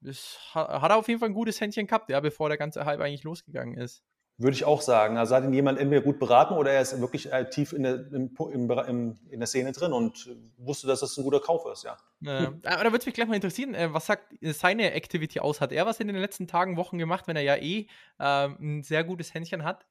[0.00, 2.84] das hat, hat er auf jeden Fall ein gutes Händchen gehabt, ja, bevor der ganze
[2.84, 4.02] Hype eigentlich losgegangen ist.
[4.38, 5.18] Würde ich auch sagen.
[5.18, 8.10] Also hat ihn jemand entweder gut beraten oder er ist wirklich äh, tief in der,
[8.12, 11.96] im, im, in der Szene drin und wusste, dass das ein guter Kauf ist, ja.
[12.20, 12.52] ja.
[12.64, 15.60] Aber da würde es mich gleich mal interessieren, äh, was sagt seine Activity aus?
[15.60, 17.86] Hat er was in den letzten Tagen, Wochen gemacht, wenn er ja eh
[18.18, 19.86] äh, ein sehr gutes Händchen hat?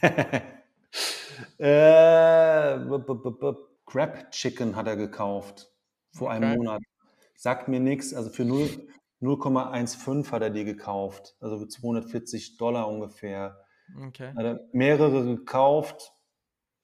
[1.58, 2.78] äh,
[3.86, 5.70] Crab Chicken hat er gekauft
[6.12, 6.36] vor okay.
[6.36, 6.82] einem Monat.
[7.34, 8.88] Sagt mir nichts, also für 0,
[9.26, 13.64] 0,15 hat er die gekauft, also für 240 Dollar ungefähr.
[14.06, 14.32] Okay.
[14.34, 16.12] Hat er mehrere gekauft.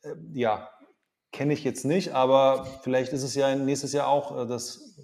[0.03, 0.71] Äh, ja,
[1.33, 4.99] kenne ich jetzt nicht, aber vielleicht ist es ja nächstes Jahr auch äh, das.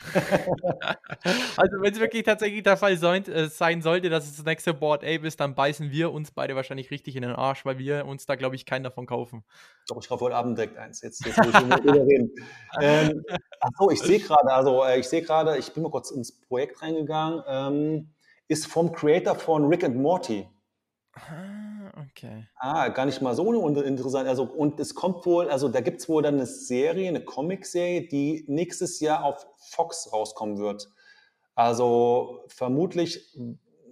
[1.56, 4.74] also wenn es wirklich tatsächlich der Fall sein, äh, sein, sollte, dass es das nächste
[4.74, 8.06] Board Ape ist, dann beißen wir uns beide wahrscheinlich richtig in den Arsch, weil wir
[8.06, 9.44] uns da, glaube ich, keinen davon kaufen.
[9.88, 11.02] Doch, ich kaufe heute Abend direkt eins.
[11.02, 12.30] Jetzt, jetzt muss ich drüber reden.
[12.80, 13.24] Ähm,
[13.60, 16.80] achso, ich sehe gerade, also äh, ich sehe gerade, ich bin mal kurz ins Projekt
[16.80, 18.10] reingegangen, ähm,
[18.48, 20.48] ist vom Creator von Rick and Morty.
[21.12, 22.46] Ah, okay.
[22.56, 24.28] Ah, gar nicht mal so interessant.
[24.28, 28.06] Also, und es kommt wohl, also da gibt es wohl dann eine Serie, eine Comic-Serie,
[28.08, 30.88] die nächstes Jahr auf Fox rauskommen wird.
[31.54, 33.36] Also vermutlich,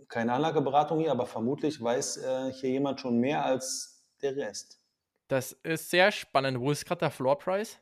[0.08, 4.80] keine Anlageberatung hier, aber vermutlich weiß äh, hier jemand schon mehr als der Rest.
[5.26, 6.60] Das ist sehr spannend.
[6.60, 7.78] Wo ist gerade der Floor Price?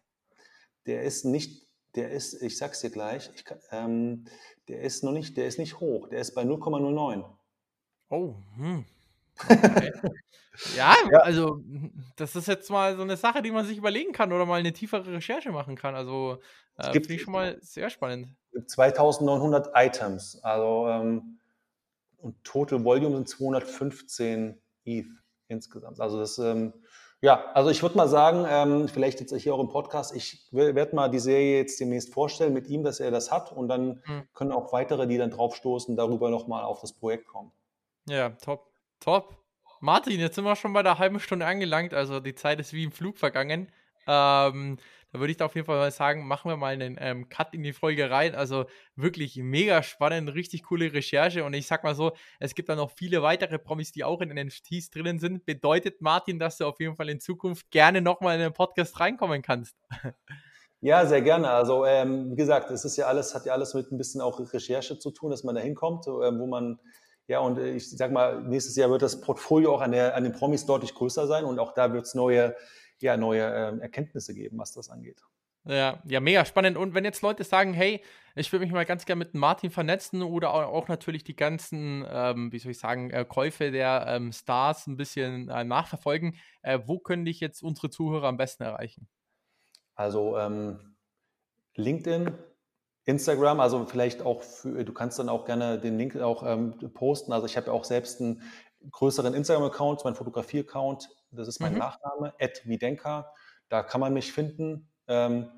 [0.87, 4.25] Der ist nicht, der ist, ich sag's dir gleich, ich, ähm,
[4.69, 7.25] der ist noch nicht, der ist nicht hoch, der ist bei 0,09.
[8.09, 8.85] Oh, hm.
[9.45, 9.93] Okay.
[10.77, 11.61] ja, ja, also
[12.17, 14.73] das ist jetzt mal so eine Sache, die man sich überlegen kann oder mal eine
[14.73, 15.95] tiefere Recherche machen kann.
[15.95, 16.39] Also
[16.79, 18.29] äh, finde ich schon mal sehr spannend.
[18.67, 21.39] 2900 Items, also ähm,
[22.19, 25.07] und Total Volume sind 215 ETH
[25.49, 26.01] insgesamt.
[26.01, 26.73] Also das, ähm,
[27.21, 30.95] ja, also ich würde mal sagen, ähm, vielleicht jetzt hier auch im Podcast, ich werde
[30.95, 34.29] mal die Serie jetzt demnächst vorstellen mit ihm, dass er das hat und dann mhm.
[34.35, 37.53] können auch weitere, die dann draufstoßen, darüber nochmal auf das Projekt kommen.
[38.09, 38.66] Ja, top.
[39.01, 39.37] Top.
[39.81, 42.85] Martin, jetzt sind wir schon bei der halben Stunde angelangt, also die Zeit ist wie
[42.85, 43.71] im Flug vergangen.
[44.07, 44.79] Ähm,
[45.13, 47.55] da würde ich da auf jeden Fall mal sagen, machen wir mal einen ähm, Cut
[47.55, 48.35] in die Folge rein.
[48.35, 51.45] Also wirklich mega spannend, richtig coole Recherche.
[51.45, 54.29] Und ich sag mal so, es gibt da noch viele weitere Promis, die auch in
[54.29, 55.47] den NFTs drinnen sind.
[55.47, 59.43] Bedeutet, Martin, dass du auf jeden Fall in Zukunft gerne nochmal in den Podcast reinkommen
[59.43, 59.77] kannst.
[60.83, 61.51] Ja, sehr gerne.
[61.51, 64.39] Also ähm, wie gesagt, es ist ja alles, hat ja alles mit ein bisschen auch
[64.53, 66.79] Recherche zu tun, dass man da hinkommt, äh, wo man
[67.27, 70.25] ja, und äh, ich sag mal, nächstes Jahr wird das Portfolio auch an, der, an
[70.25, 72.55] den Promis deutlich größer sein und auch da wird es neue,
[73.01, 75.23] ja, neue äh, Erkenntnisse geben, was das angeht.
[75.69, 76.77] Ja, ja, mega spannend.
[76.77, 78.01] Und wenn jetzt Leute sagen, hey,
[78.37, 82.07] ich würde mich mal ganz gerne mit Martin vernetzen oder auch, auch natürlich die ganzen,
[82.09, 86.79] ähm, wie soll ich sagen, äh, Käufe der ähm, Stars ein bisschen äh, nachverfolgen, äh,
[86.85, 89.09] wo können dich jetzt unsere Zuhörer am besten erreichen?
[89.97, 90.97] Also ähm,
[91.75, 92.33] LinkedIn,
[93.07, 97.33] Instagram, also vielleicht auch für, du kannst dann auch gerne den Link auch ähm, posten.
[97.33, 98.43] Also ich habe ja auch selbst einen
[98.91, 101.79] größeren Instagram-Account, mein Fotografie-Account, das ist mein mhm.
[101.79, 103.33] Nachname, Videnka.
[103.69, 104.89] Da kann man mich finden.
[105.07, 105.49] Ähm,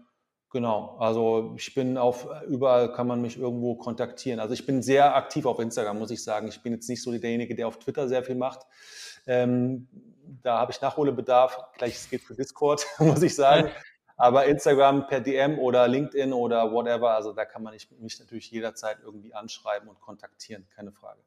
[0.50, 4.40] genau, also ich bin auf, überall kann man mich irgendwo kontaktieren.
[4.40, 6.48] Also ich bin sehr aktiv auf Instagram, muss ich sagen.
[6.48, 8.61] Ich bin jetzt nicht so derjenige, der auf Twitter sehr viel macht.
[9.26, 9.88] Ähm,
[10.42, 11.58] da habe ich Nachholbedarf.
[11.78, 13.70] Gleiches geht für Discord, muss ich sagen.
[14.18, 18.98] Aber Instagram per DM oder LinkedIn oder whatever, also da kann man mich natürlich jederzeit
[19.02, 21.22] irgendwie anschreiben und kontaktieren, keine Frage.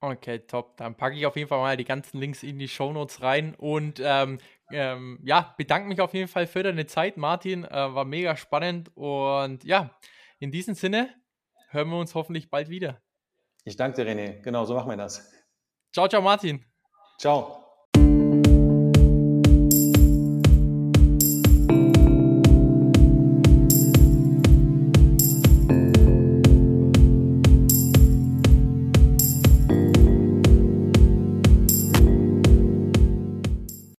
[0.00, 0.76] Okay, top.
[0.76, 4.00] Dann packe ich auf jeden Fall mal die ganzen Links in die Shownotes rein und
[4.02, 4.38] ähm,
[4.70, 7.64] ähm, ja, bedanke mich auf jeden Fall für deine Zeit, Martin.
[7.64, 9.90] Äh, war mega spannend und ja,
[10.38, 11.12] in diesem Sinne
[11.70, 13.02] hören wir uns hoffentlich bald wieder.
[13.64, 14.42] Ich danke dir, René.
[14.42, 15.32] Genau, so machen wir das.
[15.92, 16.64] Ciao, ciao, Martin.
[17.18, 17.65] Ciao.